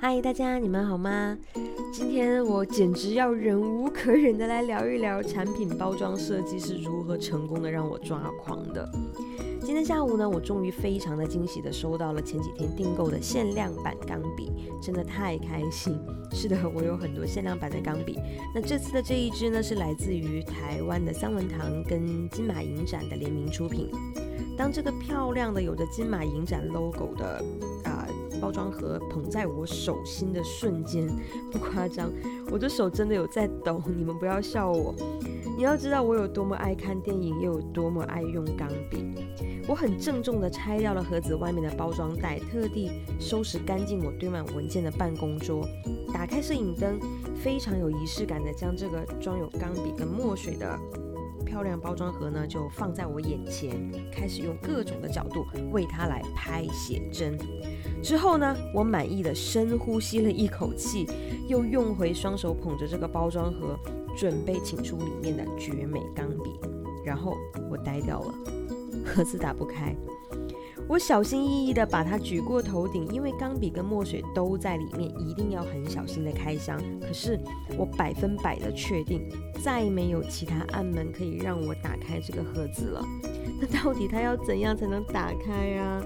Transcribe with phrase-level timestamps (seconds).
[0.00, 1.36] 嗨，大家你们好吗？
[1.92, 8.88] 今天我简直要忍无可忍的来聊一聊产品包装设计是如何成功的让我抓狂的。
[9.60, 15.98] 今天下午呢，我终于非常的惊喜的收到了前几天订购的限量版钢笔，真的太开心。
[16.30, 18.20] 是的，我有很多限量版的钢笔。
[18.54, 23.90] 那这次的这一支呢，是来自于台湾的三文堂跟金马影展的联名出品。
[24.56, 27.44] 当这个漂亮的有着金马影展 logo 的。
[28.48, 31.06] 包装盒捧在我手心的瞬间，
[31.52, 32.10] 不夸张，
[32.50, 33.78] 我的手真的有在抖。
[33.94, 34.94] 你们不要笑我。
[35.54, 39.04] 你要知道我有多么爱看电影，又有多么爱用钢笔。
[39.68, 45.68] 我很郑重地拆掉了盒子外面的包装袋，特地收拾干净我堆满文件的办公桌，
[46.10, 46.98] 打开摄影灯，
[47.44, 50.80] 非常有仪式感的将这个装有钢笔跟墨水的。
[51.44, 57.38] 漂亮包装盒呢，就放在我眼前，开始用各种的角度为它来拍写真。
[58.02, 61.06] 之后呢，我满意的深呼吸了一口气，
[61.48, 63.78] 又用回双手捧着这个包装盒，
[64.16, 66.50] 准备请出里面的绝美钢笔。
[67.04, 67.36] 然后
[67.70, 68.34] 我呆掉了，
[69.04, 69.96] 盒子打不开。
[70.88, 76.80] 我小心翼翼地把它举过头顶，因为钢笔跟墨水都在里面，一定要很小心的开箱。
[76.98, 77.38] 可是
[77.76, 79.28] 我百分百的确定，
[79.62, 83.04] 再没有其他暗门可以让我打开这个盒子了。
[83.60, 86.02] 那到底它要怎样才能打开啊？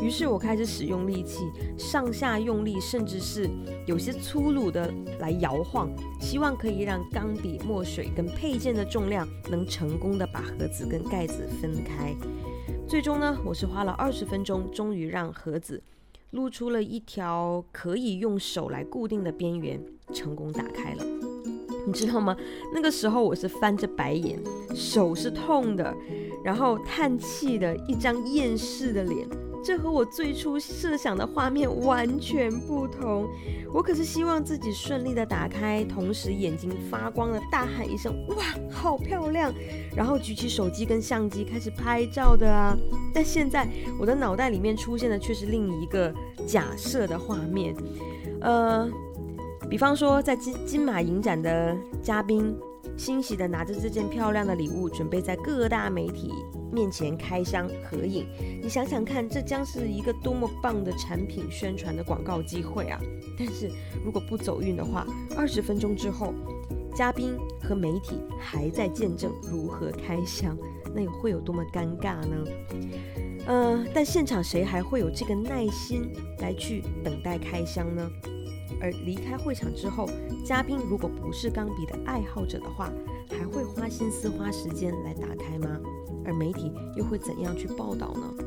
[0.00, 1.44] 于是我开始使用力气，
[1.76, 3.50] 上下用力，甚至是
[3.86, 12.14] 有些粗鲁的来摇晃，希望可以让钢笔、墨水跟配件的重量能成功的把盒子跟盖子分开。
[12.88, 15.82] 最终呢，我是花了二十分钟，终于让盒子
[16.30, 19.82] 露出了一条可以用手来固定的边缘，
[20.14, 21.04] 成功打开了。
[21.84, 22.36] 你知道吗？
[22.72, 24.40] 那个时候我是翻着白眼，
[24.72, 25.92] 手是痛的，
[26.44, 29.28] 然后叹气的一张厌世的脸。
[29.66, 33.28] 这和我最初设想的画面完全不同。
[33.74, 39.52] 我可是希望自己顺利的打开，同时眼睛发光的大喊一声“哇，好漂亮”，
[39.96, 42.78] 然后举起手机跟相机开始拍照的啊。
[43.12, 43.66] 但现在
[43.98, 46.14] 我的脑袋里面出现的却是另一个
[46.46, 47.74] 假设的画面，
[48.42, 48.88] 呃，
[49.68, 52.56] 比方说在金金马影展的嘉宾。
[52.96, 56.32] 欣喜的拿着这件漂亮的礼物，准备在各大媒体
[56.72, 58.26] 面前开箱合影。
[58.62, 62.98] 你想想看，这将是一个多么棒的产品宣传的广告机会啊！
[63.38, 63.70] 但是
[64.04, 66.32] 如果不走运的话，二十分钟之后，
[66.94, 70.56] 嘉宾和媒体还在见证如何开箱，
[70.94, 72.44] 那又会有多么尴尬呢？
[73.46, 78.10] 呃，但现场谁还会有这个耐心来去等待开箱呢？
[78.80, 80.08] 而离开会场之后，
[80.44, 82.90] 嘉宾如果不是钢笔的爱好者的话，
[83.30, 85.80] 还会花心思、花时间来打开吗？
[86.24, 88.44] 而媒体又会怎样去报道呢？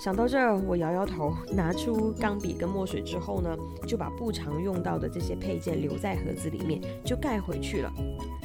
[0.00, 7.92] 想到这儿，我摇摇头，拿出钢笔跟墨水之后呢，就把不常用到的这些配件留在盒子里面，就盖回去了。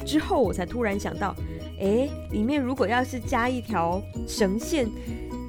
[0.04, 1.32] 之后我才突然想到，
[1.78, 4.88] 诶，里面如果要是加一条绳线，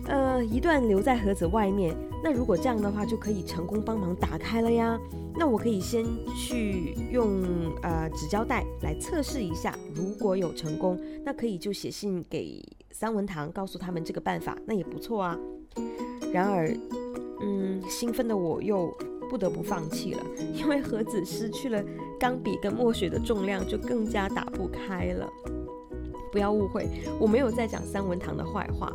[0.08, 5.00] 呃，一段留在盒子外面，那如果这样的话，就可以成功帮忙打开了呀。
[5.38, 6.06] 那我可以先
[6.36, 7.42] 去用
[7.82, 15.38] 呃纸胶带来测试一下，如果有成功，那可以就写信给三文堂，告诉他们这个办法，那也不错啊。
[16.32, 16.72] 然而，
[17.42, 18.96] 嗯，兴奋的我又
[19.30, 20.24] 不得不放弃了，
[20.54, 21.84] 因为盒子失去了
[22.20, 25.28] 钢笔跟墨水的重量，就更加打不开了。
[26.32, 26.88] 不要误会，
[27.20, 28.94] 我没有在讲三文堂的坏话。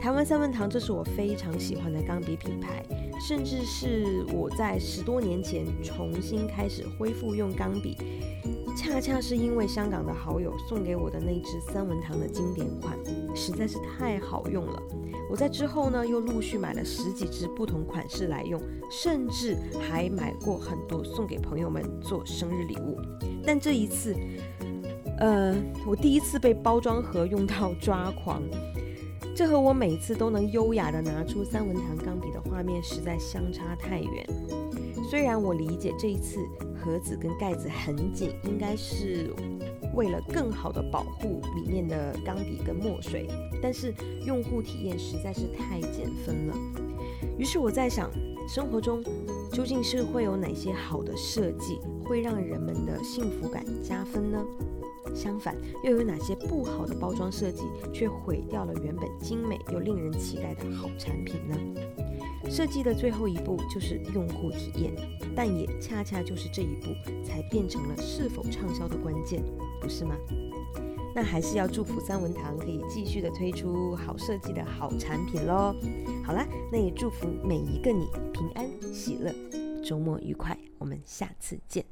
[0.00, 2.84] 台湾三文堂，这是我非常喜欢的钢笔品牌。
[3.20, 7.96] 甚至是我在十多年前重新开始恢复用钢笔，
[8.76, 12.96] 恰恰是因为香港的好友送给我的那支三文堂的经典款，
[13.34, 14.80] 实在是太好用了。
[15.28, 22.96] 我在之后呢，又陆续买了十几支不同款式来用，甚至还买过很多送给朋友们做生日礼物。
[23.44, 24.14] 但这一次，
[25.18, 28.40] 呃，我第一次被包装盒用到抓狂。
[29.38, 34.26] 这和我每次都能优雅地拿出三文堂钢笔的画面实在相差太远。
[35.08, 36.40] 虽然我理解这一次
[36.74, 39.32] 盒子跟盖子很紧，应该是
[39.94, 43.28] 为了更好的保护里面的钢笔跟墨水，
[43.62, 43.94] 但是
[44.26, 46.56] 用户体验实在是太减分了。
[47.38, 48.10] 于是我在想，
[48.48, 49.00] 生活中
[49.52, 54.44] 究竟是会有哪些好的设计会让人们的幸福感加分呢？
[55.14, 57.62] 相反，又有哪些不好的包装设计，
[57.92, 61.56] 却毁掉了原本精美又令人期待的好产品呢？
[62.48, 64.92] 设计的最后一步就是用户体验，
[65.36, 66.86] 但也恰恰就是这一步，
[67.24, 69.42] 才变成了是否畅销的关键，
[69.80, 70.16] 不是吗？
[71.14, 75.74] 那还是要祝福三文堂可以继续的推出好设计的好产品喽。
[76.24, 79.34] 好啦，那也祝福每一个你平安喜乐。
[79.82, 81.84] 周末愉快，我们下次见。